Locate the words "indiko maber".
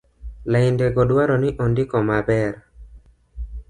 1.63-2.51